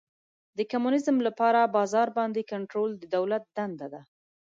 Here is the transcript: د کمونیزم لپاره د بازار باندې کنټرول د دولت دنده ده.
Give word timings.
د 0.57 0.59
کمونیزم 0.71 1.17
لپاره 1.27 1.59
د 1.63 1.71
بازار 1.77 2.07
باندې 2.17 2.41
کنټرول 2.51 2.91
د 2.97 3.03
دولت 3.15 3.43
دنده 3.57 3.87
ده. 3.93 4.01